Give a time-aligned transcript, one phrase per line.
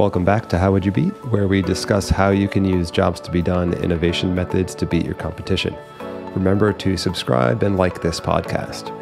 [0.00, 3.20] Welcome back to How Would You Beat, where we discuss how you can use jobs
[3.20, 5.76] to be done innovation methods to beat your competition.
[6.34, 8.96] Remember to subscribe and like this podcast.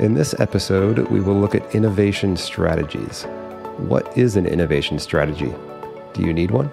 [0.00, 3.22] In this episode, we will look at innovation strategies.
[3.76, 5.54] What is an innovation strategy?
[6.12, 6.72] Do you need one?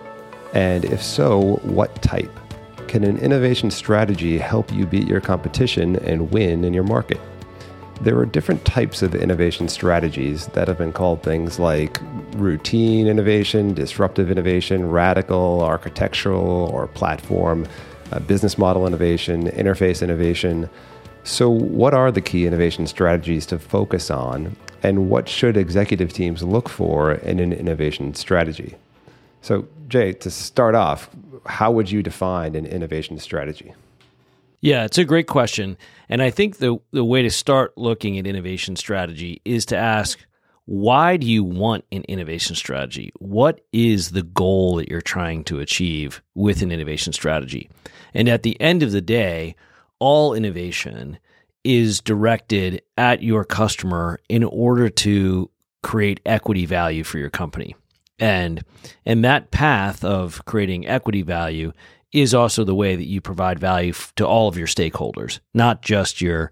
[0.55, 2.31] And if so, what type?
[2.87, 7.21] Can an innovation strategy help you beat your competition and win in your market?
[8.01, 11.99] There are different types of innovation strategies that have been called things like
[12.37, 17.67] routine innovation, disruptive innovation, radical, architectural, or platform,
[18.13, 20.69] uh, business model innovation, interface innovation.
[21.25, 26.41] So, what are the key innovation strategies to focus on, and what should executive teams
[26.41, 28.75] look for in an innovation strategy?
[29.41, 31.09] So, Jay, to start off,
[31.45, 33.73] how would you define an innovation strategy?
[34.61, 35.77] Yeah, it's a great question.
[36.09, 40.19] And I think the, the way to start looking at innovation strategy is to ask
[40.65, 43.11] why do you want an innovation strategy?
[43.17, 47.71] What is the goal that you're trying to achieve with an innovation strategy?
[48.13, 49.55] And at the end of the day,
[49.97, 51.17] all innovation
[51.63, 55.49] is directed at your customer in order to
[55.81, 57.75] create equity value for your company.
[58.19, 58.63] And
[59.07, 61.71] and that path of creating equity value
[62.11, 66.21] is also the way that you provide value to all of your stakeholders, not just
[66.21, 66.51] your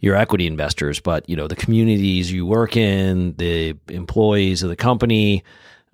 [0.00, 4.76] your equity investors, but you know the communities you work in, the employees of the
[4.76, 5.42] company,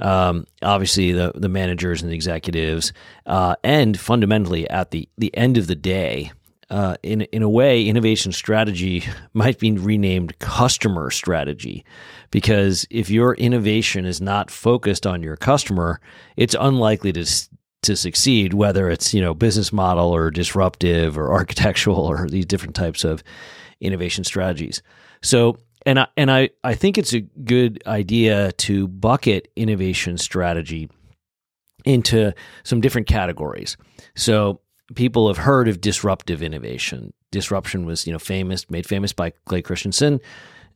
[0.00, 2.92] um, obviously the the managers and the executives,
[3.26, 6.32] uh, and fundamentally at the the end of the day,
[6.70, 11.84] uh, in in a way, innovation strategy might be renamed customer strategy,
[12.30, 16.00] because if your innovation is not focused on your customer,
[16.36, 17.24] it's unlikely to
[17.82, 22.74] to succeed, whether it's you know business model or disruptive or architectural or these different
[22.74, 23.22] types of
[23.80, 24.82] innovation strategies.
[25.22, 30.90] So and I and I, I think it's a good idea to bucket innovation strategy
[31.84, 33.76] into some different categories.
[34.14, 34.60] So
[34.94, 37.12] people have heard of disruptive innovation.
[37.30, 40.20] Disruption was you know famous, made famous by Clay Christensen.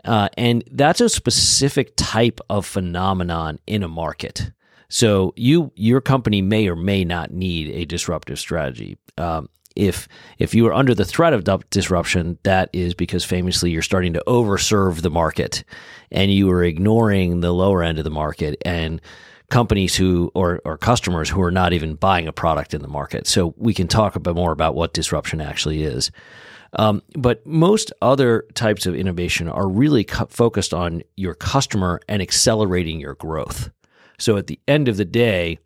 [0.04, 4.53] Uh, and that's a specific type of phenomenon in a market.
[4.94, 8.97] So you your company may or may not need a disruptive strategy.
[9.19, 10.06] Um, if
[10.38, 14.22] if you are under the threat of disruption, that is because famously you're starting to
[14.28, 15.65] overserve the market,
[16.12, 19.00] and you are ignoring the lower end of the market and
[19.50, 23.26] companies who or, or customers who are not even buying a product in the market.
[23.26, 26.12] So we can talk a bit more about what disruption actually is.
[26.75, 32.22] Um, but most other types of innovation are really cu- focused on your customer and
[32.22, 33.71] accelerating your growth.
[34.19, 35.58] So at the end of the day,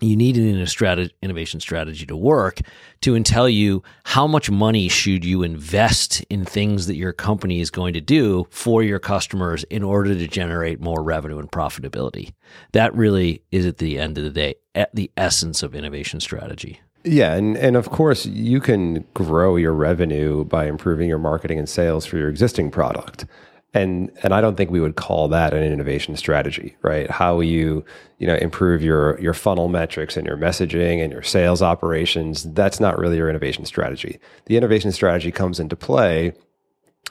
[0.00, 2.60] you need an innovation strategy to work
[3.00, 7.70] to tell you how much money should you invest in things that your company is
[7.70, 12.32] going to do for your customers in order to generate more revenue and profitability.
[12.72, 16.80] That really is at the end of the day at the essence of innovation strategy.
[17.04, 21.68] Yeah, and, and of course you can grow your revenue by improving your marketing and
[21.68, 23.26] sales for your existing product
[23.74, 27.10] and and I don't think we would call that an innovation strategy, right?
[27.10, 27.84] How you
[28.18, 32.44] you know improve your your funnel metrics and your messaging and your sales operations.
[32.54, 34.20] That's not really your innovation strategy.
[34.46, 36.32] The innovation strategy comes into play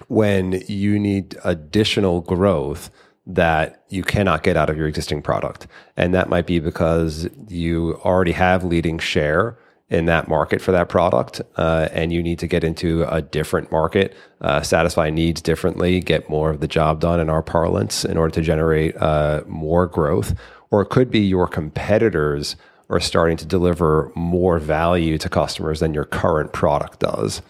[0.08, 2.90] when you need additional growth
[3.26, 7.96] that you cannot get out of your existing product, and that might be because you
[8.06, 9.58] already have leading share
[9.90, 13.72] in that market for that product, uh, and you need to get into a different
[13.72, 18.18] market, uh, satisfy needs differently, get more of the job done in our parlance in
[18.18, 20.36] order to generate uh, more growth.
[20.72, 22.56] Or it could be your competitors
[22.90, 27.42] are starting to deliver more value to customers than your current product does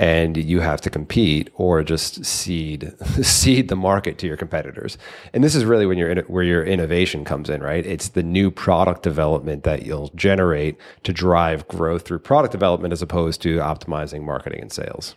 [0.00, 4.96] and you have to compete or just cede cede the market to your competitors.
[5.34, 7.84] And this is really when in, where your innovation comes in, right?
[7.84, 13.02] It's the new product development that you'll generate to drive growth through product development as
[13.02, 15.16] opposed to optimizing marketing and sales.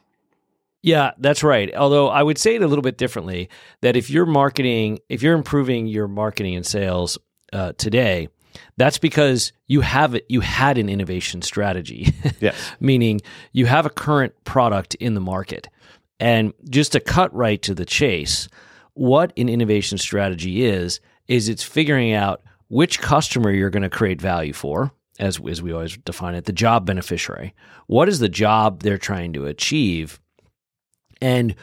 [0.82, 1.74] Yeah, that's right.
[1.74, 5.34] Although I would say it a little bit differently that if you're marketing, if you're
[5.34, 7.18] improving your marketing and sales
[7.54, 8.28] uh, today,
[8.78, 10.26] that's because you have it.
[10.30, 12.56] You had an innovation strategy, yes.
[12.80, 13.22] meaning
[13.52, 15.70] you have a current product in the market.
[16.20, 18.48] And just to cut right to the chase,
[18.94, 24.22] what an innovation strategy is is it's figuring out which customer you're going to create
[24.22, 27.54] value for, as as we always define it, the job beneficiary.
[27.88, 30.20] What is the job they're trying to achieve,
[31.22, 31.56] and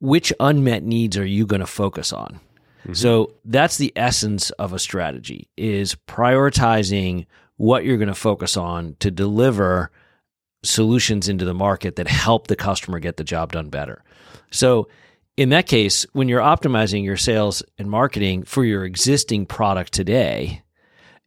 [0.00, 2.40] which unmet needs are you going to focus on?
[2.80, 2.94] Mm-hmm.
[2.94, 7.26] So that's the essence of a strategy is prioritizing
[7.56, 9.90] what you're going to focus on to deliver
[10.62, 14.02] solutions into the market that help the customer get the job done better.
[14.50, 14.88] So
[15.36, 20.62] in that case, when you're optimizing your sales and marketing for your existing product today,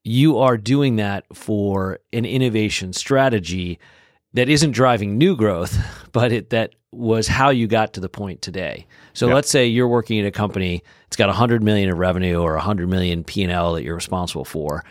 [0.04, 3.80] you are doing that for an innovation strategy
[4.33, 5.77] that isn't driving new growth,
[6.12, 8.85] but it, that was how you got to the point today.
[9.13, 9.35] So Yeah.
[9.35, 12.89] let's say you're working at a company, it's got 100 million of revenue or 100
[12.89, 14.83] million P&L that you're responsible for.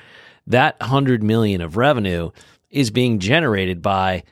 [0.47, 2.31] That 100 million of revenue
[2.71, 4.23] is being generated by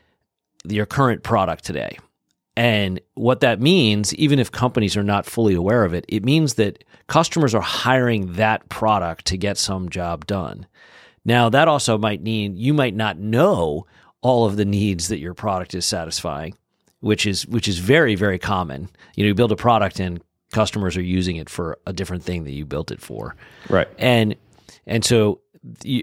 [0.65, 1.99] your current product today.
[2.57, 6.55] And what that means, even if companies are not fully aware of it, it means
[6.55, 10.67] that customers are hiring that product to get some job done.
[11.25, 13.87] Now, that also might mean you might not know
[14.23, 16.57] all of the needs that your product is satisfying,
[17.01, 18.89] which is which is very very common.
[19.15, 20.21] You know, you build a product and
[20.53, 23.37] customers are using it for a different thing that you built it for
[23.69, 23.89] Right.
[23.99, 24.35] and
[24.87, 25.41] and so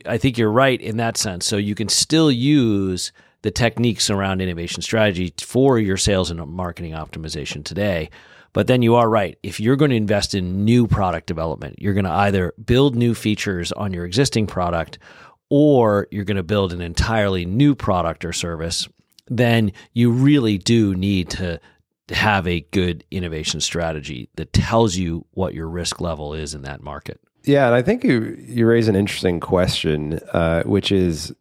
[0.05, 1.45] I think you're right in that sense.
[1.45, 3.11] So you can still use
[3.41, 8.09] the techniques around innovation strategy for your sales and marketing optimization today.
[8.53, 9.37] But then you are right.
[9.43, 13.13] If you're going to invest in new product development, you're going to either build new
[13.13, 14.97] features on your existing product
[15.49, 18.87] or you're going to build an entirely new product or service,
[19.27, 21.59] then you really do need to
[22.09, 26.81] have a good innovation strategy that tells you what your risk level is in that
[26.81, 27.19] market.
[27.43, 31.33] Yeah, and I think you you raise an interesting question, uh, which is,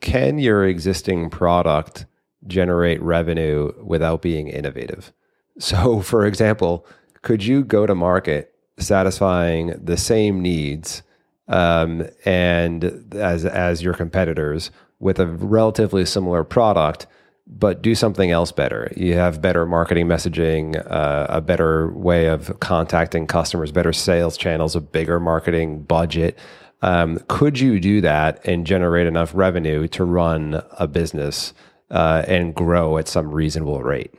[0.00, 2.06] can your existing product
[2.46, 5.12] generate revenue without being innovative?
[5.58, 6.86] So, for example,
[7.22, 11.02] could you go to market satisfying the same needs
[11.48, 14.70] um, and as as your competitors
[15.00, 17.06] with a relatively similar product,
[17.48, 18.92] but do something else better.
[18.94, 24.76] You have better marketing messaging, uh, a better way of contacting customers, better sales channels,
[24.76, 26.38] a bigger marketing budget.
[26.82, 31.54] Um, could you do that and generate enough revenue to run a business
[31.90, 34.14] uh, and grow at some reasonable rate?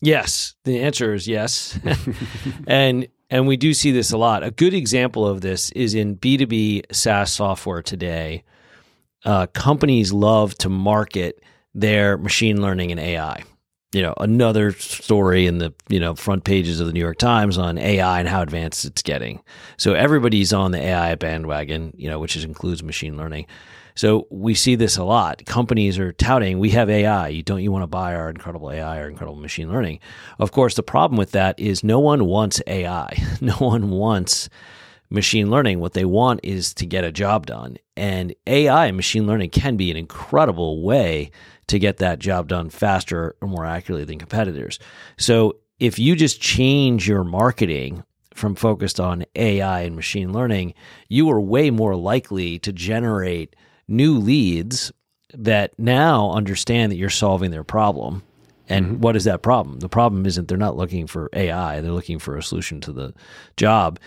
[0.00, 1.78] Yes, the answer is yes.
[2.66, 4.42] and and we do see this a lot.
[4.42, 8.42] A good example of this is in B2B SaaS software today.
[9.24, 11.42] Uh, companies love to market
[11.74, 13.42] their machine learning and AI.
[13.92, 17.56] You know, another story in the, you know, front pages of the New York Times
[17.56, 19.42] on AI and how advanced it's getting.
[19.78, 23.46] So everybody's on the AI bandwagon, you know, which is, includes machine learning.
[23.98, 25.44] So we see this a lot.
[25.44, 27.28] Companies are touting, we have AI.
[27.28, 29.98] You don't you want to buy our incredible AI or incredible machine learning?
[30.38, 33.20] Of course, the problem with that is no one wants AI.
[33.40, 34.48] No one wants
[35.10, 35.80] machine learning.
[35.80, 37.76] What they want is to get a job done.
[37.96, 41.30] And AI and machine learning can be an incredible way
[41.68, 44.78] to get that job done faster or more accurately than competitors.
[45.16, 50.74] So if you just change your marketing from focused on AI and machine learning,
[51.08, 53.54] you are way more likely to generate
[53.86, 54.92] new leads
[55.34, 58.22] that now understand that you're solving their problem.
[58.68, 59.00] And mm-hmm.
[59.00, 59.80] what is that problem?
[59.80, 63.14] The problem isn't they're not looking for AI, they're looking for a solution to the
[63.56, 63.98] job.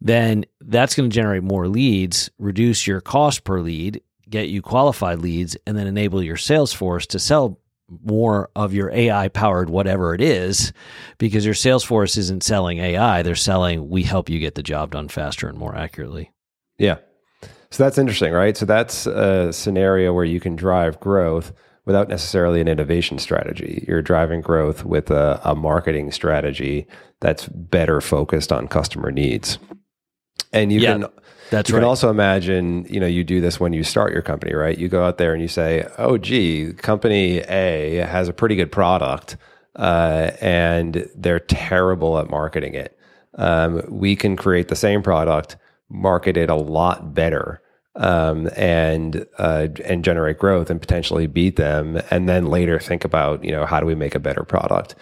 [0.00, 5.18] Then that's going to generate more leads, reduce your cost per lead, get you qualified
[5.18, 7.58] leads, and then enable your sales force to sell
[8.04, 10.72] more of your AI powered whatever it is
[11.16, 13.22] because your sales force isn't selling AI.
[13.22, 16.30] They're selling, we help you get the job done faster and more accurately.
[16.76, 16.98] Yeah.
[17.70, 18.56] So that's interesting, right?
[18.56, 21.52] So that's a scenario where you can drive growth
[21.84, 23.84] without necessarily an innovation strategy.
[23.88, 26.86] You're driving growth with a, a marketing strategy
[27.20, 29.58] that's better focused on customer needs.
[30.52, 31.06] And you Yeah, can
[31.50, 31.80] That's you right.
[31.80, 34.76] can also imagine, you know, you do this when you start your company, right?
[34.76, 38.70] You go out there and you say, "Oh, gee, company A has a pretty good
[38.72, 39.36] product,
[39.76, 42.98] uh, and they're terrible at marketing it.
[43.36, 45.56] Um, we can create the same product,
[45.88, 47.62] market it a lot better,
[47.96, 53.42] um, and uh, and generate growth and potentially beat them, and then later think about,
[53.44, 54.94] you know, how do we make a better product?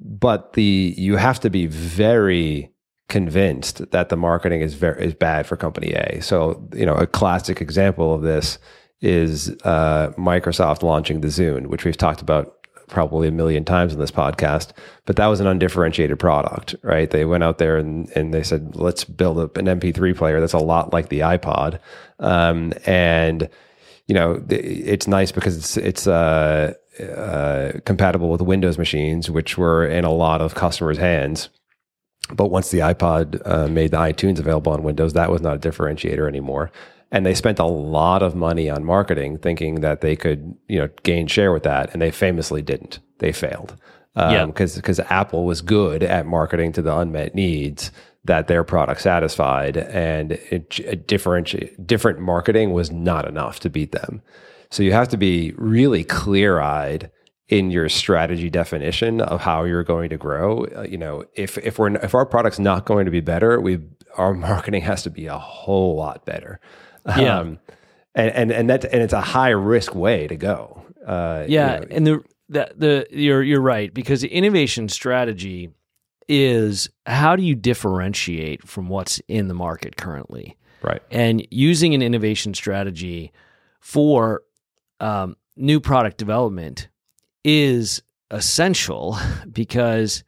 [0.00, 2.70] But the you have to be very
[3.08, 6.20] convinced that the marketing is very is bad for company A.
[6.20, 8.58] So you know a classic example of this
[9.00, 12.54] is uh, Microsoft launching the Zune, which we've talked about
[12.88, 14.72] probably a million times in this podcast.
[15.04, 17.10] But that was an undifferentiated product, right?
[17.10, 20.52] They went out there and and they said, let's build up an MP3 player that's
[20.52, 21.78] a lot like the iPod,
[22.18, 23.48] um, and
[24.06, 29.86] you know it's nice because it's it's uh, uh, compatible with Windows machines, which were
[29.86, 31.48] in a lot of customers' hands.
[32.34, 35.68] But once the iPod uh, made the iTunes available on Windows, that was not a
[35.68, 36.70] differentiator anymore.
[37.10, 40.88] And they spent a lot of money on marketing, thinking that they could, you know,
[41.04, 42.98] gain share with that, and they famously didn't.
[43.18, 43.76] They failed
[44.14, 44.44] Yeah.
[44.46, 47.90] because because Apple was good at marketing to the unmet needs
[48.24, 50.68] that their product satisfied, and it,
[51.06, 54.20] differenti- different marketing was not enough to beat them.
[54.70, 57.10] So you have to be really clear eyed
[57.48, 60.66] in your strategy definition of how you're going to grow.
[60.76, 63.80] Uh, you know, if if we're if our product's not going to be better, we
[64.16, 66.60] our marketing has to be a whole lot better.
[67.06, 67.38] Yeah.
[67.38, 67.58] Um,
[68.14, 70.82] and and and that and it's a high risk way to go.
[71.06, 75.70] Uh, you Yeah, know, and the the the you're you're right because the innovation strategy
[76.28, 81.00] is how do you differentiate from what's in the market currently, right.
[81.10, 83.32] and using an innovation strategy
[83.80, 84.42] for
[85.00, 86.88] um, new product development
[87.48, 89.18] is essential
[89.52, 90.22] because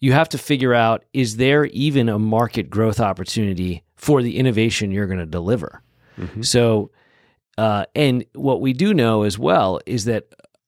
[0.00, 4.90] you have to figure out is there even a market growth opportunity for the innovation
[4.90, 5.82] you're going to deliver.
[6.18, 6.44] Mhm.
[6.44, 6.90] So,
[7.58, 10.24] uh, and what we do know as well is that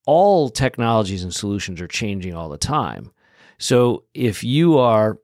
[0.07, 3.11] all technologies and solutions are changing all the time.
[3.59, 5.19] So, if you are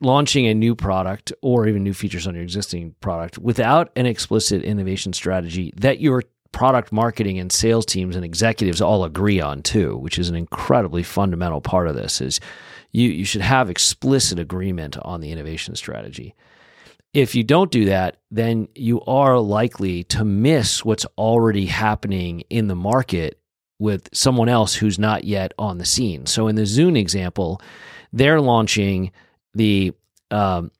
[0.00, 4.62] launching a new product or even new features on your existing product without an explicit
[4.62, 9.96] innovation strategy that your product marketing and sales teams and executives all agree on too,
[9.96, 12.40] which is an incredibly fundamental part of this is
[12.92, 16.34] you you should have explicit agreement on the innovation strategy.
[17.14, 22.68] If you don't do that, then you are likely to miss what's already happening in
[22.68, 23.40] the market
[23.78, 26.26] with someone else who's not yet on the scene.
[26.26, 27.60] So in the Zune example,
[28.12, 29.12] they're launching
[29.54, 29.92] the
[30.30, 30.70] um,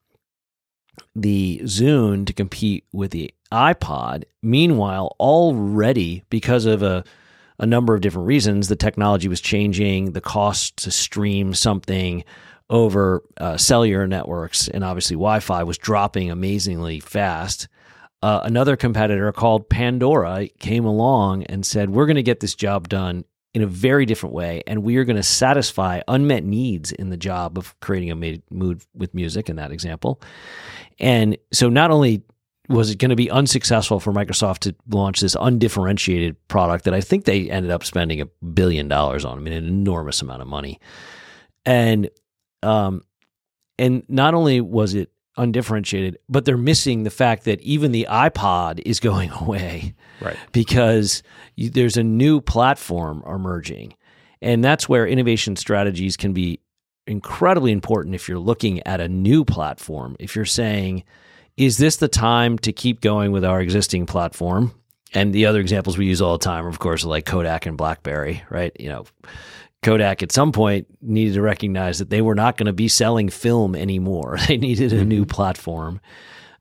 [1.15, 4.23] the Zune to compete with the iPod.
[4.41, 7.03] Meanwhile, already because of a
[7.61, 12.23] a number of different reasons, the technology was changing, the cost to stream something
[12.69, 17.67] over uh, cellular networks and obviously Wi-Fi was dropping amazingly fast.
[18.21, 22.89] Uh, another competitor called Pandora came along and said, "We're going to get this job
[22.89, 27.09] done in a very different way, and we are going to satisfy unmet needs in
[27.09, 30.21] the job of creating a mood with music." In that example,
[30.99, 32.23] and so not only
[32.69, 37.01] was it going to be unsuccessful for Microsoft to launch this undifferentiated product that I
[37.01, 40.47] think they ended up spending a billion dollars on, I mean, an enormous amount of
[40.47, 40.79] money,
[41.65, 42.09] and
[42.63, 43.01] um,
[43.77, 48.81] and not only was it undifferentiated, but they're missing the fact that even the iPod
[48.85, 50.35] is going away Right.
[50.51, 51.23] because
[51.55, 53.95] you, there's a new platform emerging.
[54.41, 56.59] And that's where innovation strategies can be
[57.07, 60.15] incredibly important if you're looking at a new platform.
[60.19, 61.03] If you're saying,
[61.59, 64.73] is this the time to keep going with our existing platform?
[65.13, 67.77] And the other examples we use all the time, of course, are like Kodak and
[67.77, 68.71] BlackBerry, right?
[68.79, 69.05] You know,
[69.81, 73.27] Kodak at some point needed to recognize that they were not going to be selling
[73.27, 74.37] film anymore.
[74.47, 75.99] They needed a new platform.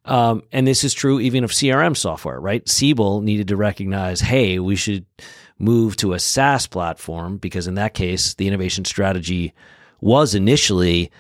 [0.05, 2.69] Um, and this is true even of CRM software, right?
[2.69, 5.07] Siebel needed to recognize, hey, we should
[5.61, 9.53] move to a SaaS platform because in that case, the innovation strategy
[10.01, 11.13] was initially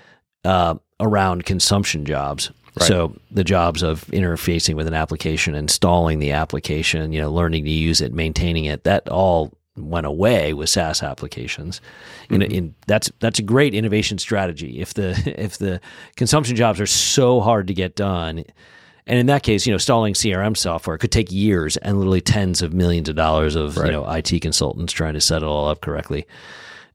[0.44, 2.50] uh, around consumption jobs.
[2.80, 2.86] Right.
[2.86, 7.70] So the jobs of interfacing with an application, installing the application, you know, learning to
[7.70, 11.80] use it, maintaining it, that all went away with SaaS applications.
[12.30, 14.80] In, in that's that's a great innovation strategy.
[14.80, 15.10] If the
[15.42, 15.80] if the
[16.16, 18.44] consumption jobs are so hard to get done,
[19.06, 22.60] and in that case, you know, installing CRM software could take years and literally tens
[22.60, 23.86] of millions of dollars of Right.
[23.86, 26.26] you know IT consultants trying to set it all up correctly.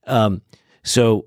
[0.06, 0.42] Um,
[0.84, 1.26] so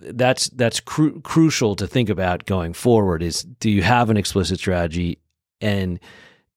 [0.00, 3.22] that's that's cru- crucial to think about going forward.
[3.22, 5.18] Is do you have an explicit strategy
[5.60, 5.98] and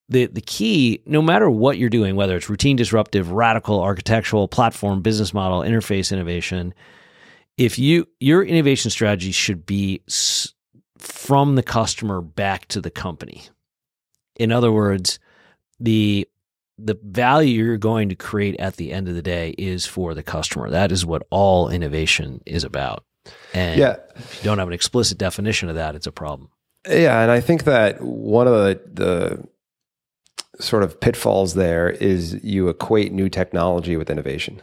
[0.09, 5.01] the the key, no matter what you're doing, whether it's routine disruptive, radical, architectural, platform,
[5.01, 6.73] business model, interface innovation,
[7.57, 10.53] if you your innovation strategy should be s-
[10.97, 13.43] from the customer back to the company.
[14.35, 15.19] In other words,
[15.79, 16.27] the
[16.77, 20.23] the value you're going to create at the end of the day is for the
[20.23, 20.69] customer.
[20.69, 23.03] That is what all innovation is about.
[23.53, 23.95] And Yeah.
[24.15, 26.49] if you don't have an explicit definition of that, it's a problem.
[26.87, 29.43] Yeah, and I think that one of the the
[30.59, 34.61] sort of pitfalls there is you equate new technology with innovation.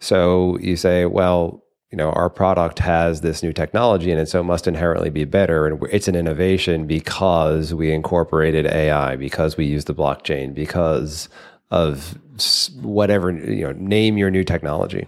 [0.00, 4.40] So you say, well, you know, our product has this new technology in it, so
[4.40, 9.64] it must inherently be better, and it's an innovation because we incorporated AI, because we
[9.64, 11.28] use the blockchain, because
[11.70, 12.18] of
[12.82, 15.06] whatever you know, name your new technology.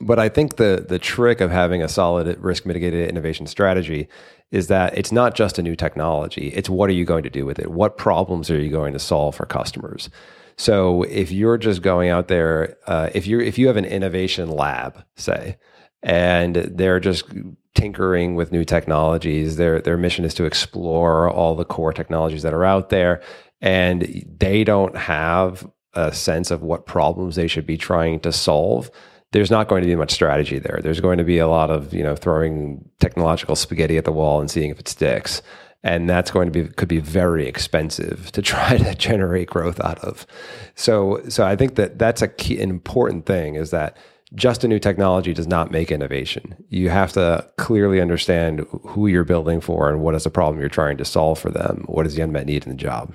[0.00, 4.08] But I think the the trick of having a solid risk mitigated innovation strategy
[4.50, 6.48] is that it's not just a new technology.
[6.48, 7.70] It's what are you going to do with it?
[7.70, 10.10] What problems are you going to solve for customers?
[10.56, 14.50] So if you're just going out there, uh, if you if you have an innovation
[14.50, 15.56] lab, say,
[16.02, 17.24] and they're just
[17.74, 22.54] tinkering with new technologies, their their mission is to explore all the core technologies that
[22.54, 23.22] are out there,
[23.60, 28.90] and they don't have a sense of what problems they should be trying to solve
[29.32, 30.80] there's not going to be much strategy there.
[30.82, 34.40] There's going to be a lot of you know throwing technological spaghetti at the wall
[34.40, 35.42] and seeing if it sticks,
[35.82, 39.98] and that's going to be could be very expensive to try to generate growth out
[40.00, 40.26] of.
[40.74, 43.96] So so I think that that's a key an important thing is that
[44.34, 46.54] just a new technology does not make innovation.
[46.68, 50.68] You have to clearly understand who you're building for and what is the problem you're
[50.68, 51.84] trying to solve for them.
[51.86, 53.12] What is the unmet need in the job.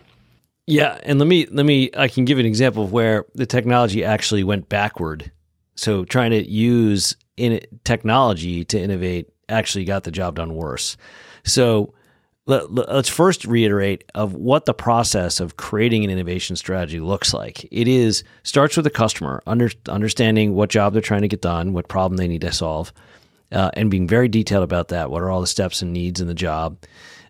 [0.67, 4.03] Yeah, and let me let me I can give an example of where the technology
[4.03, 5.31] actually went backward.
[5.75, 10.97] So trying to use in technology to innovate actually got the job done worse.
[11.43, 11.93] So
[12.47, 17.67] let, us first reiterate of what the process of creating an innovation strategy looks like.
[17.71, 21.73] It is starts with the customer, under, understanding what job they're trying to get done,
[21.73, 22.93] what problem they need to solve,
[23.51, 25.09] uh, and being very detailed about that.
[25.09, 26.77] What are all the steps and needs in the job?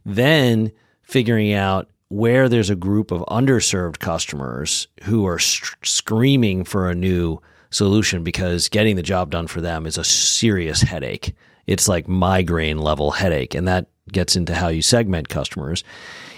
[0.05, 0.71] Then
[1.01, 7.41] figuring out where there's a group of underserved customers who are screaming for a new
[7.75, 11.35] solution because getting the job done for them is a serious headache.
[11.67, 15.83] It's like migraine level headache, and that gets into how you segment customers.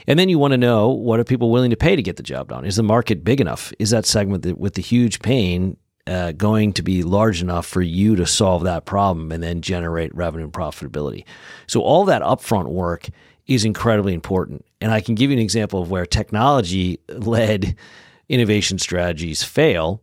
[0.07, 2.23] And then you want to know what are people willing to pay to get the
[2.23, 2.65] job done?
[2.65, 3.73] Is the market big enough?
[3.77, 5.75] Is that segment with the huge pain
[6.07, 10.15] uh, going to be large enough for you to solve that problem and then generate
[10.15, 11.25] revenue and profitability?
[11.67, 13.09] So all that upfront work
[13.47, 14.65] is incredibly important.
[14.79, 17.75] And I can give you an example of where technology led
[18.29, 20.01] innovation strategies fail,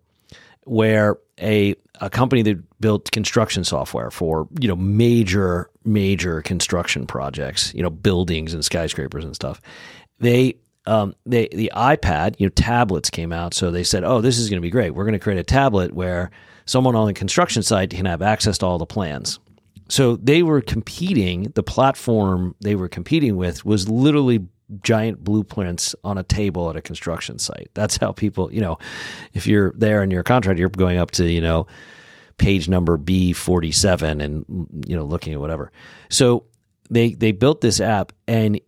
[0.64, 7.72] where a, a company that built construction software for, you know, major, major construction projects,
[7.74, 9.60] you know, buildings and skyscrapers and stuff,
[10.18, 13.54] they um, they the iPad, you know, tablets came out.
[13.54, 14.90] So they said, "Oh, this is going to be great.
[14.90, 16.30] We're going to create a tablet where
[16.66, 19.38] someone on the construction site can have access to all the plans."
[19.88, 24.46] So they were competing, the platform they were competing with was literally
[24.82, 27.70] giant blueprints on a table at a construction site.
[27.74, 28.78] That's how people, you know,
[29.32, 31.66] if you're there and you're a contractor, you're going up to, you know,
[32.38, 35.70] page number B47 and, you know, looking at whatever.
[36.08, 36.44] So
[36.90, 38.60] they, they built this app and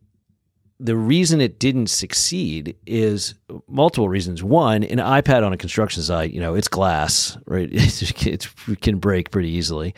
[0.79, 3.35] the reason it didn't succeed is
[3.67, 4.43] multiple reasons.
[4.43, 7.69] One, an iPad on a construction site, you know, it's glass, right?
[7.73, 8.03] It's,
[8.69, 9.95] it can break pretty easily.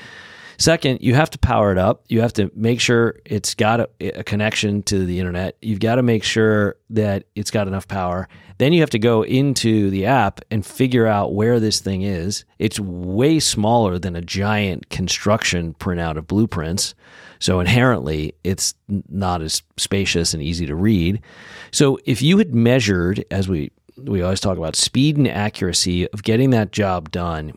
[0.59, 2.05] Second, you have to power it up.
[2.09, 5.57] You have to make sure it's got a, a connection to the internet.
[5.63, 8.29] You've got to make sure that it's got enough power.
[8.59, 12.45] Then you have to go into the app and figure out where this thing is.
[12.59, 16.97] It's way smaller than a giant construction printout of blueprints.
[17.39, 21.23] So inherently, it's not as spacious and easy to read.
[21.71, 26.23] So if you had measured, as we we always talk about, speed and accuracy of
[26.23, 27.53] getting that job done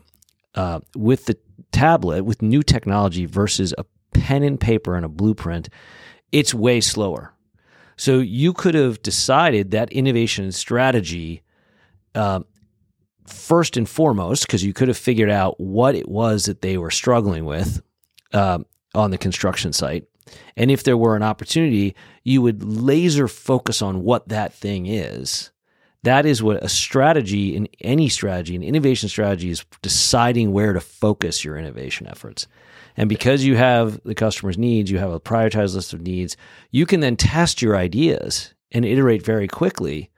[0.54, 1.36] uh, with the
[1.72, 5.68] tablet with new technology versus a pen and paper and a blueprint,
[6.30, 7.34] it's way slower.
[7.96, 11.42] So you could have decided that innovation strategy
[12.14, 12.40] uh,
[13.26, 16.90] first and foremost, because you could have figured out what it was that they were
[16.90, 17.80] struggling with
[18.32, 18.58] uh,
[18.94, 20.04] on the construction site.
[20.56, 25.51] And if there were an opportunity, you would laser focus on what that thing is
[26.04, 30.80] that is what a strategy in any strategy, an innovation strategy is deciding where to
[30.80, 32.48] focus your innovation efforts.
[32.96, 36.36] And because you have the customer's needs, you have a prioritized list of needs,
[36.70, 40.10] you can then test your ideas and iterate very quickly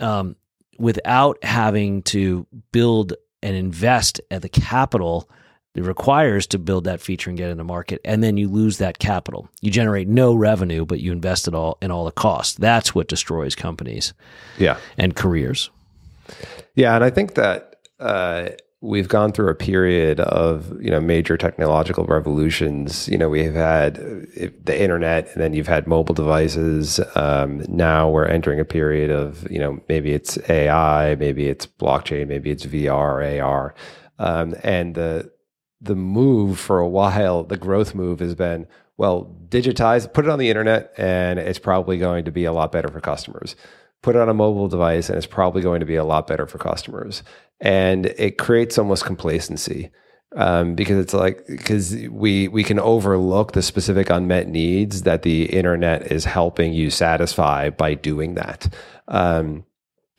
[0.00, 0.36] um,
[0.78, 5.28] without having to build and invest at the capital
[5.74, 8.78] it requires to build that feature and get in the market and then you lose
[8.78, 9.48] that capital.
[9.60, 12.56] You generate no revenue but you invest it all in all the costs.
[12.56, 14.12] That's what destroys companies
[14.58, 14.78] yeah.
[14.98, 15.70] and careers.
[16.74, 18.48] Yeah and i think that uh,
[18.82, 23.08] we've gone through a period of you know major technological revolutions.
[23.08, 27.00] You know we've had uh, the internet and then you've had mobile devices.
[27.14, 32.26] Um, now we're entering a period of you know maybe it's ai maybe it's blockchain
[32.26, 33.74] maybe it's vr ar
[34.18, 35.31] um, and the
[35.82, 38.66] the move for a while, the growth move has been,
[38.96, 42.70] well, digitize, put it on the internet, and it's probably going to be a lot
[42.70, 43.56] better for customers.
[44.00, 46.46] Put it on a mobile device, and it's probably going to be a lot better
[46.46, 47.22] for customers.
[47.60, 49.90] And it creates almost complacency
[50.34, 55.44] um, because it's like because we we can overlook the specific unmet needs that the
[55.46, 58.72] internet is helping you satisfy by doing that.
[59.08, 59.64] Um,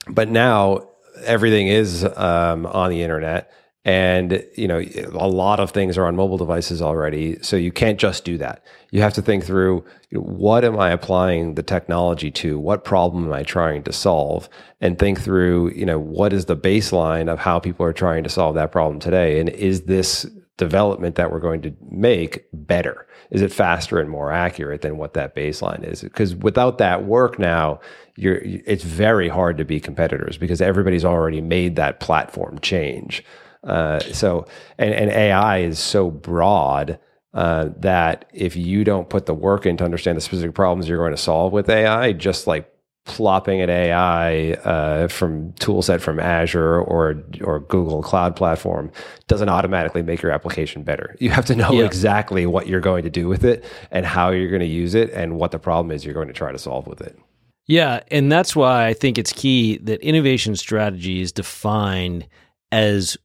[0.07, 0.89] but now
[1.25, 3.51] everything is um, on the internet
[3.85, 7.99] and you know a lot of things are on mobile devices already so you can't
[7.99, 8.63] just do that.
[8.91, 12.57] You have to think through you know, what am i applying the technology to?
[12.57, 14.47] What problem am i trying to solve?
[14.79, 18.29] And think through you know what is the baseline of how people are trying to
[18.29, 19.39] solve that problem today?
[19.39, 23.07] And is this development that we're going to make better?
[23.31, 26.01] Is it faster and more accurate than what that baseline is?
[26.01, 27.81] Because without that work now
[28.15, 33.25] you're it's very hard to be competitors because everybody's already made that platform change
[33.63, 34.45] uh, so,
[34.77, 36.99] and, and AI is so broad
[37.33, 40.97] uh, that if you don't put the work in to understand the specific problems you're
[40.97, 42.69] going to solve with AI, just like
[43.05, 48.91] plopping an AI uh, from toolset from Azure or or Google Cloud Platform
[49.27, 51.15] doesn't automatically make your application better.
[51.19, 51.85] You have to know yeah.
[51.85, 55.09] exactly what you're going to do with it and how you're going to use it
[55.11, 57.17] and what the problem is you're going to try to solve with it.
[57.65, 62.27] Yeah, and that's why I think it's key that innovation strategy is defined
[62.71, 63.17] as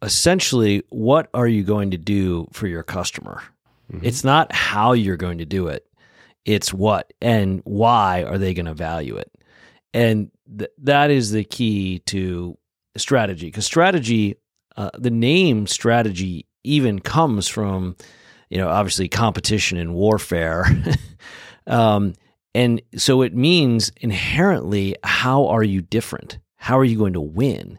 [0.00, 3.42] essentially what are you going to do for your customer?
[3.92, 4.04] Mm-hmm.
[4.04, 5.86] It's not how you're going to do it.
[6.44, 9.30] It's what and why are they going to value it?
[9.94, 12.56] And th- that is the key to
[12.96, 14.36] strategy because strategy
[14.76, 17.96] uh, the name strategy even comes from
[18.50, 20.66] you know obviously competition and warfare
[21.66, 22.14] um,
[22.54, 26.38] and so it means inherently, how are you different?
[26.56, 27.78] How are you going to win?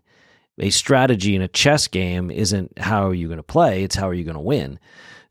[0.60, 4.08] A strategy in a chess game isn't how are you going to play, it's how
[4.08, 4.80] are you going to win.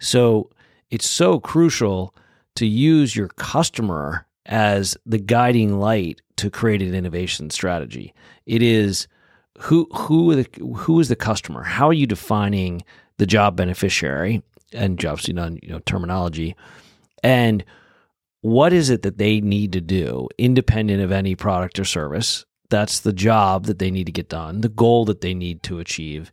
[0.01, 0.51] So
[0.91, 2.15] it's so crucial
[2.57, 8.13] to use your customer as the guiding light to create an innovation strategy.
[8.47, 9.07] It is
[9.59, 11.63] who who the, who is the customer?
[11.63, 12.83] How are you defining
[13.19, 16.57] the job beneficiary and obviously non you know terminology
[17.23, 17.65] and
[18.41, 22.45] what is it that they need to do independent of any product or service?
[22.73, 25.79] That's the job that they need to get done, the goal that they need to
[25.79, 26.33] achieve.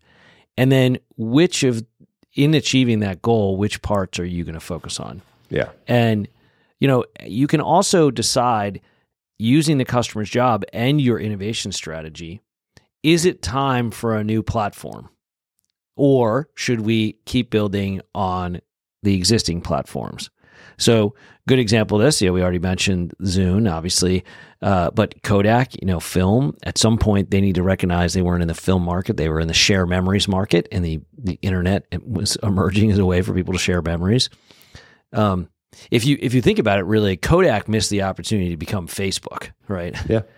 [0.55, 1.85] And then which of
[2.33, 5.21] in achieving that goal, which parts are you going to focus on?
[5.49, 5.69] Yeah.
[5.85, 6.29] And
[6.79, 8.79] you know, you can also decide
[9.37, 12.39] using the customer's job and your innovation strategy,
[13.03, 15.09] is it time for a new platform?
[15.97, 18.61] Or should we keep building on
[19.03, 20.29] the existing platforms?
[20.79, 21.13] So,
[21.47, 24.23] good example of this, yeah, we already mentioned Zune, obviously,
[24.61, 26.55] uh, but Kodak, you know, film.
[26.63, 29.39] At some point, they need to recognize they weren't in the film market; they were
[29.39, 33.33] in the share memories market, and the the internet was emerging as a way for
[33.33, 34.29] people to share memories.
[35.13, 35.49] Um,
[35.91, 39.51] if you if you think about it, really, Kodak missed the opportunity to become Facebook,
[39.67, 39.95] right?
[40.09, 40.21] Yeah.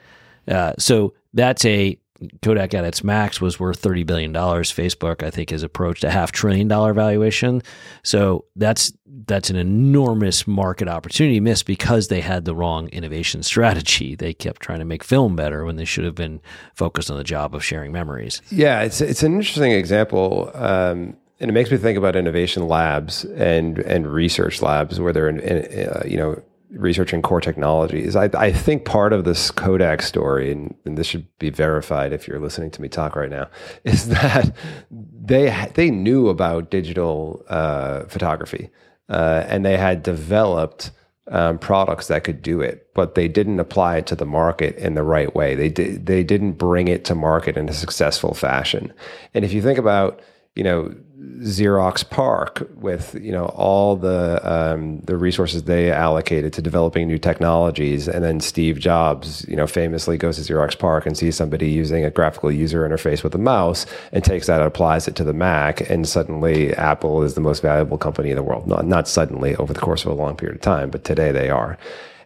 [0.47, 2.00] Uh, so that's a
[2.41, 4.71] Kodak at its max was worth thirty billion dollars.
[4.71, 7.61] Facebook, I think, has approached a half trillion dollar valuation.
[8.03, 8.93] So that's
[9.25, 14.15] that's an enormous market opportunity missed because they had the wrong innovation strategy.
[14.15, 16.41] They kept trying to make film better when they should have been
[16.75, 18.41] focused on the job of sharing memories.
[18.51, 20.51] Yeah, it's it's an interesting example.
[20.53, 25.27] Um, and it makes me think about innovation labs and and research labs where they're
[25.27, 28.15] in, in, uh, you know researching core technologies.
[28.15, 32.27] I, I think part of this Kodak story, and, and, this should be verified if
[32.27, 33.49] you're listening to me talk right now,
[33.83, 34.55] is that
[34.89, 38.69] they they knew about digital uh, photography
[39.11, 40.91] uh, and they had developed
[41.27, 44.95] um, products that could do it, but they didn't apply it to the market in
[44.95, 45.53] the right way.
[45.53, 48.91] They did they didn't bring it to market in a successful fashion.
[49.33, 50.21] And if you think about
[50.55, 56.61] you know Xerox PARC with you know all the um, the resources they allocated to
[56.61, 61.15] developing new technologies, and then Steve Jobs, you know, famously goes to Xerox PARC and
[61.15, 65.07] sees somebody using a graphical user interface with a mouse, and takes that and applies
[65.07, 68.67] it to the Mac, and suddenly Apple is the most valuable company in the world.
[68.67, 71.49] Not not suddenly over the course of a long period of time, but today they
[71.51, 71.77] are,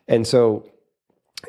[0.07, 0.69] and so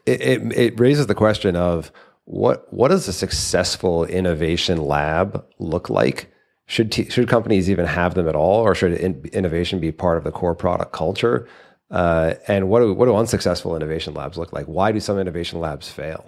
[0.04, 1.92] it, it, it raises the question of
[2.24, 6.32] what what does a successful innovation lab look like?
[6.66, 10.18] Should t- should companies even have them at all, or should in- innovation be part
[10.18, 11.48] of the core product culture?
[11.90, 14.66] Uh, and what do what do unsuccessful innovation labs look like?
[14.66, 16.26] Why do some innovation labs fail?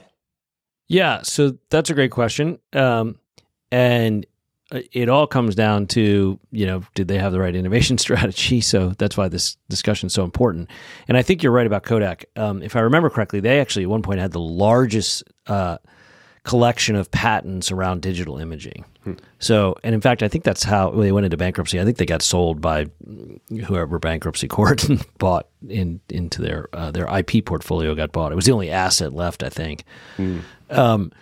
[0.87, 3.18] Yeah, so that's a great question, um,
[3.72, 4.24] and
[4.70, 8.61] uh, it all comes down to you know did they have the right innovation strategy?
[8.61, 10.70] So that's why this discussion is so important.
[11.09, 12.27] And I think you're right about Kodak.
[12.37, 15.24] Um, if I remember correctly, they actually at one point had the largest.
[15.48, 15.79] Uh,
[16.49, 18.85] collection of patents around digital imaging.
[19.05, 19.13] Hmm.
[19.39, 21.79] So, and in fact, I think that's how they went into bankruptcy.
[21.79, 22.87] I think they got sold by
[23.67, 24.87] whoever bankruptcy court
[25.19, 28.33] bought in into their uh, their IP portfolio got bought.
[28.33, 29.85] It was the only asset left, I think.
[30.17, 30.39] Hmm.
[30.71, 31.13] Um,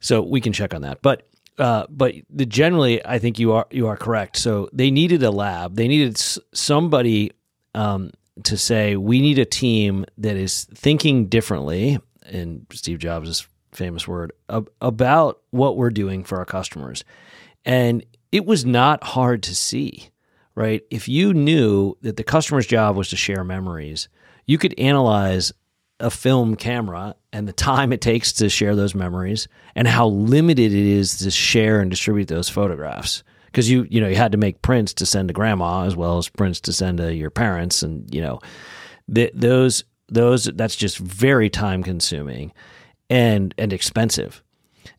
[0.00, 1.28] so we can check on that, but.
[1.56, 4.38] Uh, but the, generally, I think you are you are correct.
[4.38, 5.76] So they needed a lab.
[5.76, 7.30] They needed s- somebody
[7.76, 8.10] um,
[8.42, 12.00] to say we need a team that is thinking differently.
[12.24, 17.04] And Steve Jobs is famous word, ab- about what we're doing for our customers.
[17.64, 20.10] And it was not hard to see,
[20.54, 20.82] right?
[20.90, 24.08] If you knew that the customer's job was to share memories,
[24.46, 25.52] you could analyze
[26.00, 30.72] a film camera and the time it takes to share those memories and how limited
[30.72, 34.38] it is to share and distribute those photographs because you you know you had to
[34.38, 37.82] make prints to send to grandma as well as prints to send to your parents
[37.82, 38.40] and you know
[39.14, 42.52] th- those those that's just very time consuming
[43.14, 44.42] and and expensive.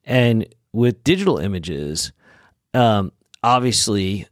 [0.05, 2.13] And with digital images,
[2.73, 3.11] um,
[3.43, 4.27] obviously,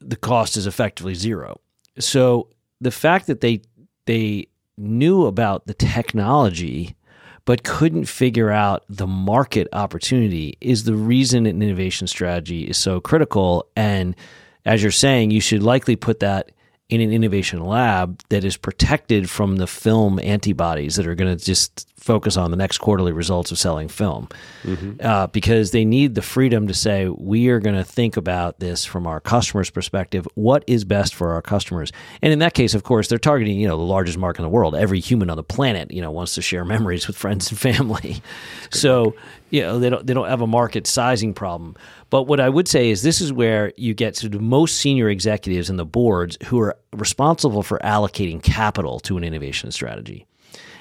[0.00, 1.60] the cost is effectively zero.
[1.98, 2.48] So
[2.80, 3.62] the fact that they
[4.06, 6.96] they knew about the technology
[7.44, 13.00] but couldn't figure out the market opportunity is the reason an innovation strategy is so
[13.00, 13.68] critical.
[13.76, 14.16] And
[14.64, 16.52] as you're saying, you should likely put that
[16.90, 21.42] in an innovation lab that is protected from the film antibodies that are going to
[21.42, 24.28] just focus on the next quarterly results of selling film.
[24.64, 25.00] Mm-hmm.
[25.00, 28.84] uh, because they need the freedom to say we are going to think about this
[28.84, 30.28] from our customers perspective.
[30.34, 31.90] What is best for our customers?
[32.20, 34.50] And in that case of course they're targeting you know the largest market in the
[34.50, 34.74] world.
[34.74, 38.22] Every human on the planet you know wants to share memories with friends and family.
[38.70, 39.14] So
[39.54, 41.76] you know they don't they don't have a market sizing problem
[42.14, 45.08] but what I would say is this is where you get to the most senior
[45.08, 50.24] executives in the boards who are responsible for allocating capital to an innovation strategy.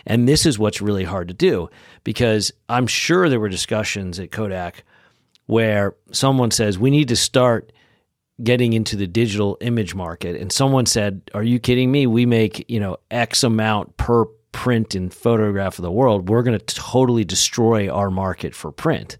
[0.05, 1.71] And this is what's really hard to do
[2.03, 4.83] because I'm sure there were discussions at Kodak
[5.47, 7.71] where someone says, we need to start
[8.43, 10.39] getting into the digital image market.
[10.39, 12.05] And someone said, are you kidding me?
[12.05, 16.29] We make, you know, X amount per print and photograph of the world.
[16.29, 19.17] We're going to totally destroy our market for print.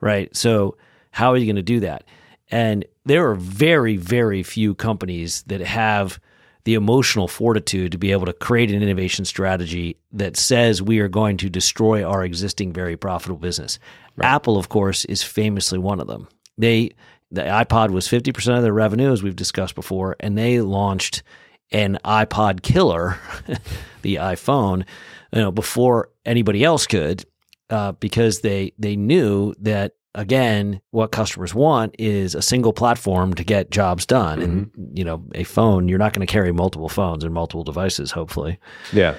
[0.00, 0.34] Right.
[0.36, 0.76] So
[1.10, 2.04] how are you going to do that?
[2.50, 6.20] And there are very, very few companies that have
[6.64, 11.08] the emotional fortitude to be able to create an innovation strategy that says we are
[11.08, 13.78] going to destroy our existing very profitable business.
[14.16, 14.26] Right.
[14.26, 16.28] Apple, of course, is famously one of them.
[16.58, 16.92] They
[17.30, 21.24] the iPod was 50% of their revenue as we've discussed before and they launched
[21.72, 23.18] an iPod killer,
[24.02, 24.84] the iPhone,
[25.32, 27.24] you know, before anybody else could
[27.70, 33.44] uh, because they they knew that again, what customers want is a single platform to
[33.44, 34.40] get jobs done.
[34.40, 34.50] Mm-hmm.
[34.50, 38.10] And, you know, a phone, you're not going to carry multiple phones and multiple devices,
[38.10, 38.58] hopefully.
[38.92, 39.16] Yeah.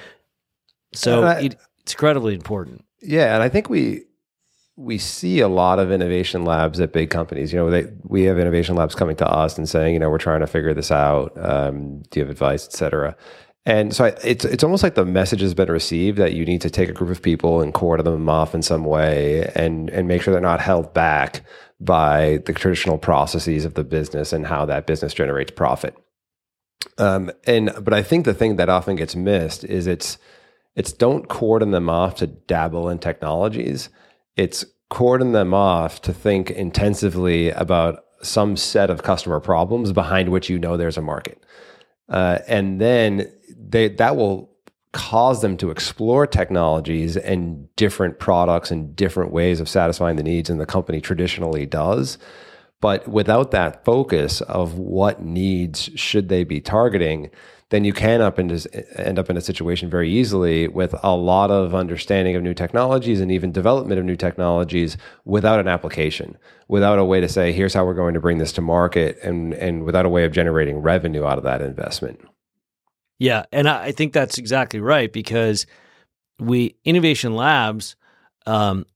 [0.92, 2.84] So I, it, it's incredibly important.
[3.00, 3.32] Yeah.
[3.34, 4.02] And I think we,
[4.78, 7.52] we see a lot of innovation labs at big companies.
[7.52, 10.18] You know, they, we have innovation labs coming to us and saying, you know, we're
[10.18, 11.32] trying to figure this out.
[11.36, 13.16] Um, do you have advice, et cetera?
[13.66, 16.60] And so I, it's it's almost like the message has been received that you need
[16.60, 20.06] to take a group of people and quarter them off in some way and and
[20.06, 21.44] make sure they're not held back
[21.80, 25.96] by the traditional processes of the business and how that business generates profit.
[26.98, 30.18] Um, and but I think the thing that often gets missed is it's
[30.76, 33.90] it's don't cordon them off to dabble in technologies.
[34.38, 40.48] It's cordon them off to think intensively about some set of customer problems behind which
[40.48, 41.44] you know there's a market.
[42.08, 44.50] Uh, and then they that will
[44.92, 50.48] cause them to explore technologies and different products and different ways of satisfying the needs
[50.48, 52.16] and the company traditionally does.
[52.80, 57.30] But without that focus of what needs should they be targeting,
[57.70, 58.50] then you can up in,
[58.96, 63.20] end up in a situation very easily with a lot of understanding of new technologies
[63.20, 66.36] and even development of new technologies without an application,
[66.68, 69.52] without a way to say, here's how we're going to bring this to market, and,
[69.54, 72.20] and without a way of generating revenue out of that investment.
[73.18, 75.66] Yeah, and I think that's exactly right because
[76.38, 77.96] we innovation labs,
[78.46, 78.86] um,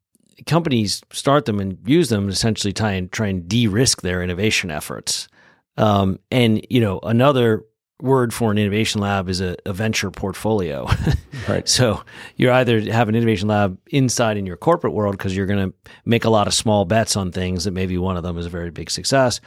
[0.46, 5.28] companies start them and use them essentially try and try and de-risk their innovation efforts.
[5.76, 7.64] Um, and you know another
[8.02, 10.88] word for an innovation lab is a, a venture portfolio.
[11.48, 11.68] right.
[11.68, 12.02] So
[12.36, 15.90] you either have an innovation lab inside in your corporate world because you're going to
[16.04, 18.50] make a lot of small bets on things that maybe one of them is a
[18.50, 19.40] very big success,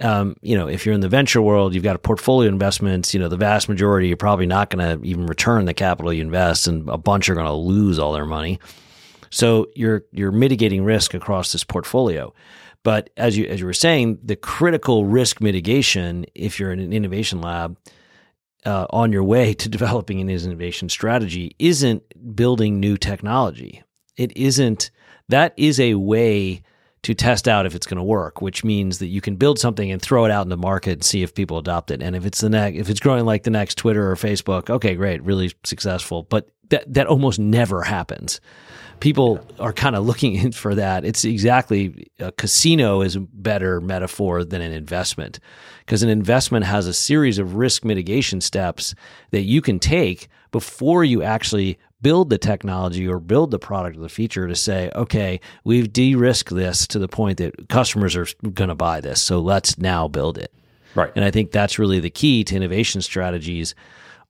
[0.00, 3.12] um, you know, if you're in the venture world, you've got a portfolio investments.
[3.12, 6.22] You know, the vast majority you're probably not going to even return the capital you
[6.22, 8.60] invest, and a bunch are going to lose all their money.
[9.30, 12.32] So you're you're mitigating risk across this portfolio.
[12.84, 16.92] But as you as you were saying, the critical risk mitigation, if you're in an
[16.92, 17.76] innovation lab,
[18.64, 23.82] uh, on your way to developing an innovation strategy, isn't building new technology.
[24.16, 24.90] It isn't.
[25.28, 26.62] That is a way
[27.02, 29.90] to test out if it's going to work, which means that you can build something
[29.90, 32.02] and throw it out in the market and see if people adopt it.
[32.02, 34.94] And if it's the next, if it's growing like the next Twitter or Facebook, okay,
[34.94, 36.24] great, really successful.
[36.24, 38.40] But that that almost never happens.
[39.00, 41.04] People are kind of looking in for that.
[41.04, 45.40] It's exactly a casino is a better metaphor than an investment
[45.80, 48.94] because an investment has a series of risk mitigation steps
[49.30, 54.00] that you can take before you actually build the technology or build the product or
[54.00, 58.26] the feature to say, okay, we've de risked this to the point that customers are
[58.54, 59.20] going to buy this.
[59.20, 60.52] So let's now build it.
[60.94, 61.12] Right.
[61.14, 63.74] And I think that's really the key to innovation strategies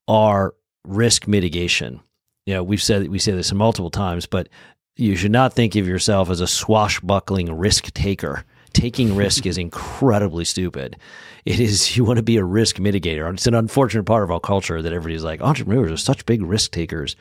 [0.07, 0.55] are
[0.85, 2.01] risk mitigation.
[2.49, 4.49] You know, we've said we say this multiple times, but
[4.97, 8.45] you should not think of yourself as a swashbuckling risk taker.
[8.73, 10.97] Taking risk is incredibly stupid.
[11.45, 13.31] It is you want to be a risk mitigator.
[13.33, 16.71] It's an unfortunate part of our culture that everybody's like entrepreneurs are such big risk
[16.71, 17.17] takers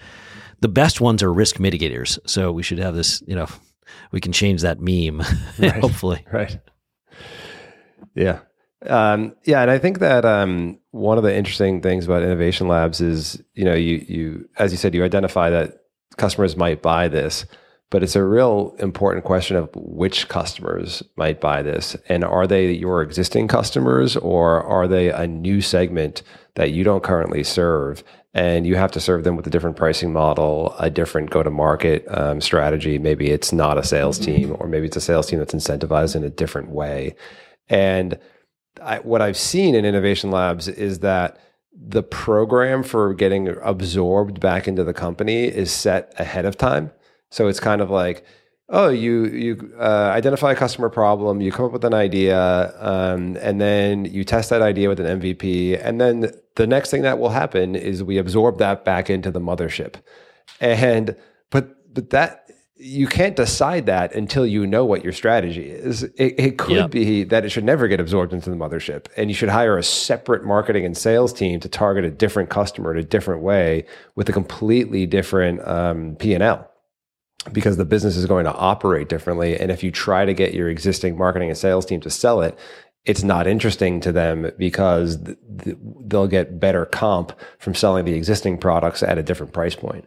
[0.60, 2.18] the best ones are risk mitigators.
[2.26, 3.48] So we should have this, you know,
[4.12, 5.20] we can change that meme,
[5.60, 5.74] right.
[5.80, 6.26] hopefully.
[6.32, 6.60] Right.
[8.16, 8.40] Yeah.
[8.86, 13.02] Um, yeah, and I think that um, one of the interesting things about innovation labs
[13.02, 15.80] is, you know, you you as you said, you identify that
[16.18, 17.46] customers might buy this,
[17.90, 21.96] but it's a real important question of which customers might buy this.
[22.08, 26.22] And are they your existing customers or are they a new segment
[26.56, 28.04] that you don't currently serve?
[28.34, 31.50] And you have to serve them with a different pricing model, a different go to
[31.50, 33.00] market um, strategy.
[33.00, 36.24] Maybe it's not a sales team, or maybe it's a sales team that's incentivized in
[36.24, 37.16] a different way.
[37.68, 38.20] And
[38.82, 41.40] I, what I've seen in Innovation Labs is that
[41.72, 46.92] the program for getting absorbed back into the company is set ahead of time.
[47.30, 48.26] So it's kind of like,
[48.70, 53.38] oh, you you uh, identify a customer problem, you come up with an idea, um,
[53.42, 57.20] and then you test that idea with an MVP, and then the next thing that
[57.20, 59.96] will happen is we absorb that back into the mothership,
[60.60, 61.16] and
[61.52, 62.47] but but that
[62.80, 66.04] you can't decide that until you know what your strategy is.
[66.04, 69.34] It, it could be that it should never get absorbed into the mothership, and you
[69.34, 73.04] should hire a separate marketing and sales team to target a different customer in a
[73.04, 73.86] different way
[74.16, 76.70] with a completely different um, P and L
[77.54, 79.58] because the business is going to operate differently.
[79.58, 82.58] And if you try to get your existing marketing and sales team to sell it,
[83.08, 88.14] it's not interesting to them because th- th- they'll get better comp from selling the
[88.14, 90.06] existing products at a different price point.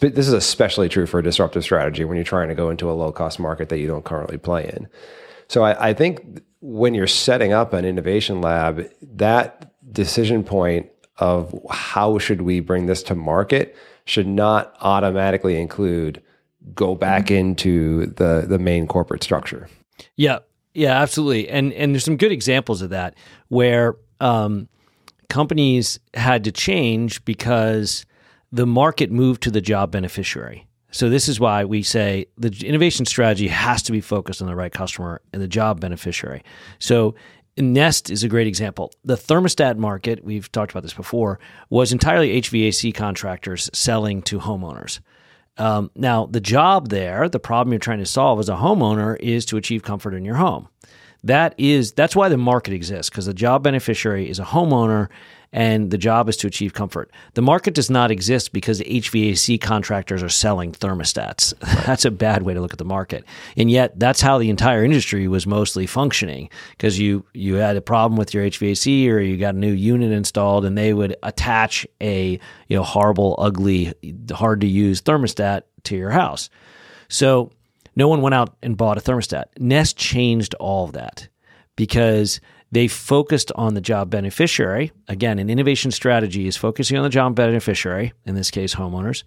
[0.00, 2.92] This is especially true for a disruptive strategy when you're trying to go into a
[2.92, 4.88] low cost market that you don't currently play in.
[5.46, 11.54] So I, I think when you're setting up an innovation lab, that decision point of
[11.70, 16.20] how should we bring this to market should not automatically include
[16.74, 17.34] go back mm-hmm.
[17.34, 19.68] into the the main corporate structure.
[20.16, 20.40] Yeah,
[20.74, 21.48] yeah, absolutely.
[21.48, 23.14] And and there's some good examples of that
[23.48, 24.68] where um,
[25.28, 28.04] companies had to change because
[28.52, 30.66] the market moved to the job beneficiary.
[30.92, 34.56] So this is why we say the innovation strategy has to be focused on the
[34.56, 36.42] right customer and the job beneficiary.
[36.80, 37.14] So
[37.56, 38.92] Nest is a great example.
[39.04, 45.00] The thermostat market, we've talked about this before, was entirely HVAC contractors selling to homeowners.
[45.60, 49.44] Um, now, the job there, the problem you're trying to solve as a homeowner is
[49.46, 50.68] to achieve comfort in your home.
[51.22, 55.08] That is that's why the market exists because the job beneficiary is a homeowner
[55.52, 57.10] and the job is to achieve comfort.
[57.34, 61.54] The market does not exist because HVAC contractors are selling thermostats.
[61.62, 61.86] Right.
[61.86, 63.24] that's a bad way to look at the market.
[63.56, 67.80] And yet that's how the entire industry was mostly functioning because you you had a
[67.80, 71.86] problem with your HVAC or you got a new unit installed and they would attach
[72.00, 73.92] a you know horrible, ugly,
[74.30, 76.48] hard to use thermostat to your house.
[77.08, 77.50] So
[77.96, 79.46] no one went out and bought a thermostat.
[79.58, 81.28] Nest changed all of that
[81.74, 82.40] because
[82.72, 84.92] they focused on the job beneficiary.
[85.08, 89.24] Again, an innovation strategy is focusing on the job beneficiary, in this case, homeowners.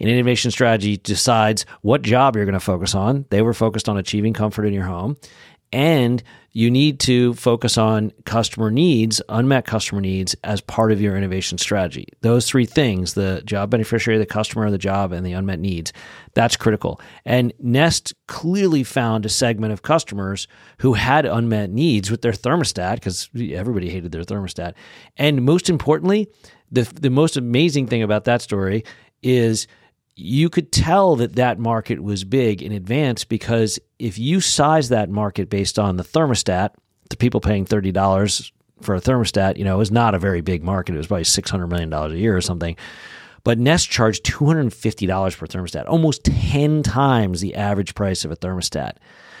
[0.00, 3.26] An innovation strategy decides what job you're going to focus on.
[3.30, 5.16] They were focused on achieving comfort in your home.
[5.74, 11.16] And you need to focus on customer needs, unmet customer needs, as part of your
[11.16, 12.06] innovation strategy.
[12.20, 15.92] Those three things the job beneficiary, the customer, the job, and the unmet needs
[16.34, 17.00] that's critical.
[17.24, 20.46] And Nest clearly found a segment of customers
[20.78, 24.74] who had unmet needs with their thermostat because everybody hated their thermostat.
[25.16, 26.28] And most importantly,
[26.70, 28.84] the, the most amazing thing about that story
[29.22, 29.66] is
[30.16, 35.10] you could tell that that market was big in advance because if you size that
[35.10, 36.70] market based on the thermostat,
[37.10, 40.62] the people paying thirty dollars for a thermostat, you know, is not a very big
[40.62, 40.94] market.
[40.94, 42.76] It was probably six hundred million dollars a year or something.
[43.42, 47.94] But Nest charged two hundred and fifty dollars per thermostat, almost ten times the average
[47.94, 48.96] price of a thermostat.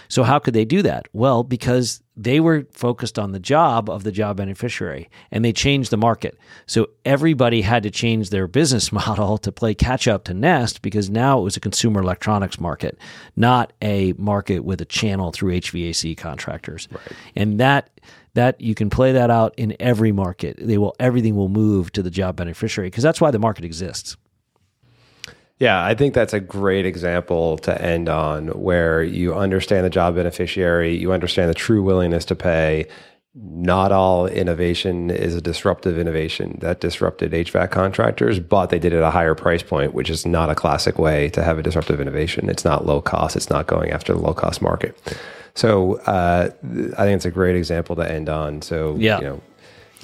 [0.08, 1.08] So, how could they do that?
[1.12, 5.90] Well, because they were focused on the job of the job beneficiary and they changed
[5.90, 6.38] the market.
[6.66, 11.10] So, everybody had to change their business model to play catch up to Nest because
[11.10, 12.98] now it was a consumer electronics market,
[13.36, 16.88] not a market with a channel through HVAC contractors.
[16.90, 17.12] Right.
[17.36, 17.90] And that
[18.34, 20.56] that you can play that out in every market.
[20.60, 24.16] They will everything will move to the job beneficiary because that's why the market exists.
[25.58, 30.16] Yeah, I think that's a great example to end on where you understand the job
[30.16, 32.86] beneficiary, you understand the true willingness to pay.
[33.36, 38.98] Not all innovation is a disruptive innovation that disrupted HVAC contractors, but they did it
[38.98, 42.00] at a higher price point, which is not a classic way to have a disruptive
[42.00, 42.48] innovation.
[42.48, 44.96] It's not low cost, it's not going after the low cost market.
[45.54, 48.62] So uh, I think it's a great example to end on.
[48.62, 49.18] So, yeah.
[49.18, 49.40] you know,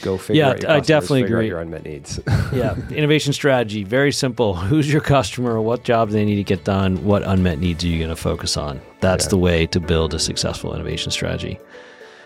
[0.01, 1.49] go figure yeah, out your I definitely agree.
[1.49, 2.21] your unmet needs.
[2.53, 4.55] yeah, innovation strategy very simple.
[4.71, 5.61] Who's your customer?
[5.61, 7.05] What jobs they need to get done?
[7.05, 8.81] What unmet needs are you going to focus on?
[9.01, 9.31] That's yeah.
[9.31, 11.59] the way to build a successful innovation strategy.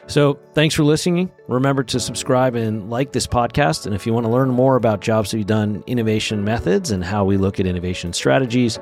[0.06, 1.30] So, thanks for listening.
[1.48, 3.86] Remember to subscribe and like this podcast.
[3.86, 7.02] And if you want to learn more about jobs to be done innovation methods and
[7.02, 8.78] how we look at innovation strategies,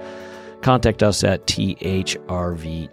[0.62, 2.89] contact us at thrv.com.